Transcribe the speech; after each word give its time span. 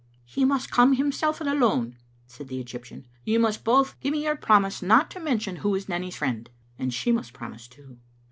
"He 0.35 0.45
must 0.45 0.71
come 0.71 0.93
himself 0.95 1.41
and 1.41 1.47
alone," 1.47 1.95
said 2.25 2.47
the 2.47 2.57
Egyp 2.63 2.85
tian. 2.85 3.05
"You 3.23 3.37
must 3.39 3.63
both 3.63 3.99
give 3.99 4.13
me 4.13 4.23
your 4.23 4.35
promise 4.35 4.81
not 4.81 5.11
to 5.11 5.19
mention 5.19 5.57
who 5.57 5.75
is 5.75 5.87
Nanny's 5.87 6.15
friend, 6.15 6.49
and 6.79 6.91
she 6.91 7.11
must 7.11 7.33
promise 7.33 7.67
too." 7.67 7.99